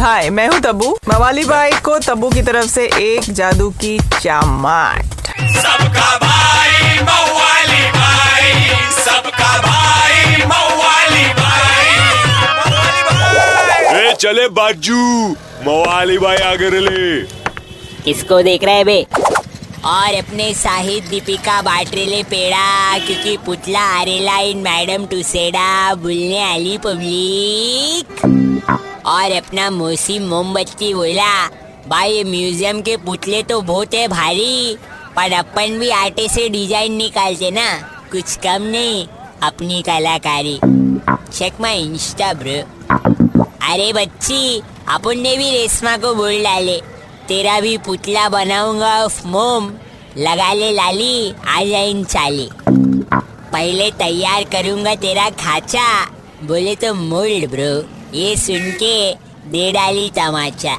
हाय 0.00 0.28
मैं 0.30 0.46
हूँ 0.48 0.58
तबू 0.60 0.88
मवाली 1.08 1.44
भाई 1.44 1.70
को 1.84 1.98
तबू 1.98 2.28
की 2.30 2.42
तरफ़ 2.42 2.66
से 2.68 2.84
एक 3.02 3.28
जादू 3.34 3.68
की 3.82 3.98
चामाट। 3.98 5.04
सबका 5.54 6.16
भाई 6.18 6.98
मवाली 7.02 7.84
भाई 7.92 8.50
सबका 8.96 9.52
भाई 9.62 10.44
मवाली 10.44 11.24
भाई। 11.38 11.94
ए 14.00 14.12
चले 14.20 14.46
बाजू 14.50 15.00
मवाली 15.66 16.18
भाई 16.18 16.36
आगे 16.50 16.70
ले 16.80 17.22
किसको 18.04 18.42
देख 18.42 18.64
रहे 18.64 18.84
बे? 18.84 19.00
और 19.86 20.14
अपने 20.14 20.52
साहिद 20.54 21.04
दीपिका 21.10 21.60
बाटरेले 21.62 22.22
पेड़ा 22.30 22.98
क्योंकि 22.98 23.36
पुतला 23.46 23.84
आरेला 23.98 24.38
इन 24.40 24.58
मैडम 24.62 25.06
टूसेडा 25.06 25.94
बुलने 25.94 26.42
आली 26.52 26.78
पब्लिक। 26.86 28.24
और 29.06 29.32
अपना 29.32 29.70
मोसी 29.70 30.18
मोमबत्ती 30.18 30.92
बोला, 30.94 31.46
भाई, 31.88 32.22
म्यूज़ियम 32.24 32.80
के 32.82 32.96
पुतले 32.96 33.42
तो 33.42 33.60
बहुत 33.62 33.94
है 33.94 34.06
भारी, 34.08 34.76
पर 35.16 35.32
अपन 35.32 35.78
भी 35.78 35.90
आटे 35.90 36.28
से 36.28 36.48
डिज़ाइन 36.48 36.92
निकालते 36.92 37.50
ना, 37.50 37.66
कुछ 38.12 38.36
कम 38.36 38.62
नहीं, 38.62 39.06
अपनी 39.42 39.82
कलाकारी। 39.82 40.58
Check 41.32 41.60
my 41.60 41.82
Insta, 41.82 42.32
bro. 42.32 42.58
अरे 43.70 43.92
बच्ची, 43.92 44.62
अपन 44.88 45.18
ने 45.18 45.36
भी 45.36 45.50
रेशमा 45.50 45.96
को 45.96 46.14
बोल 46.14 46.42
डाले, 46.42 46.80
तेरा 47.28 47.60
भी 47.60 47.76
पुतला 47.78 48.28
बनाऊँगा 48.28 49.06
मोम, 49.26 49.72
लगा 50.18 50.52
ले 50.52 50.72
लाली, 50.72 51.34
आ 51.48 51.62
जाइन 51.64 52.04
चाली। 52.04 52.48
पहले 53.12 53.90
तैयार 53.90 54.44
करूँगा 54.44 54.94
तेरा 54.94 55.28
खाचा, 55.30 55.88
बोले 56.44 56.74
तो 56.74 56.94
मोल्ड, 56.94 57.50
ब्रो। 57.50 57.95
ये 58.14 58.36
सुन 58.36 58.70
के 58.82 59.12
दे 59.50 59.70
डाली 59.72 60.08
तमाचा। 60.10 60.74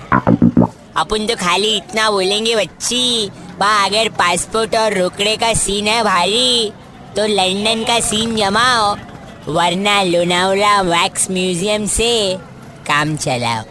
अपन 0.97 1.25
तो 1.27 1.35
खाली 1.35 1.75
इतना 1.77 2.09
बोलेंगे 2.11 2.55
बच्ची। 2.55 3.29
बा 3.59 3.71
अगर 3.85 4.09
पासपोर्ट 4.09 4.75
और 4.75 4.97
रोकड़े 4.97 5.35
का 5.37 5.53
सीन 5.53 5.87
है 5.87 6.03
भारी। 6.03 6.71
तो 7.15 7.25
लंदन 7.27 7.83
का 7.83 7.99
सीन 7.99 8.35
जमाओ 8.35 8.95
वरना 9.47 10.01
लोनावला 10.03 10.81
वैक्स 10.81 11.29
म्यूज़ियम 11.31 11.85
से 11.87 12.11
काम 12.87 13.15
चलाओ। 13.17 13.63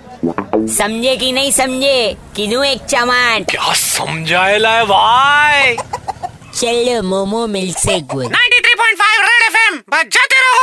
समझे 0.77 1.17
कि 1.17 1.33
नहीं 1.33 1.51
समझे? 1.53 2.17
किनू 2.37 2.63
एक 2.63 2.85
चमाट 2.85 3.51
क्या 3.51 3.73
समझाएला 3.75 4.71
है 4.71 4.85
भाई? 4.85 5.77
चलो 6.55 7.03
मोमो 7.03 7.47
मिल 7.47 7.73
से 7.75 8.01
गुड। 8.13 8.27
93.5 8.27 9.21
रेड 9.23 9.43
एफएम 9.47 9.75
बजाते 9.93 10.37
रहो। 10.37 10.56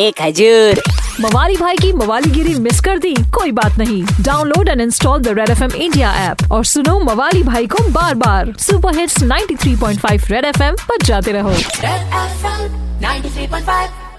एक 0.00 0.22
हजूर 0.22 0.82
मवाली 1.20 1.56
भाई 1.56 1.76
की 1.76 1.92
मवाली 1.92 2.30
गिरी 2.30 2.54
मिस 2.54 2.80
कर 2.80 2.98
दी 2.98 3.14
कोई 3.34 3.50
बात 3.52 3.78
नहीं। 3.78 4.02
Download 4.20 4.68
and 4.68 4.80
install 4.80 5.20
the 5.20 5.38
Red 5.38 5.50
F 5.50 5.62
M 5.64 5.70
India 5.70 6.12
app 6.30 6.52
और 6.52 6.64
सुनो 6.64 6.98
मवाली 7.00 7.42
भाई 7.42 7.66
को 7.66 7.88
बार 7.88 8.14
बार 8.14 8.52
super 8.58 8.96
hits 8.96 9.22
93.5 9.22 10.30
Red 10.30 10.44
F 10.44 10.62
M 10.62 10.76
पर 10.88 11.04
जाते 11.04 11.32
रहो। 11.32 11.50
Red 11.50 12.14
F 12.20 12.46
M 12.46 12.78
93.5 13.02 14.09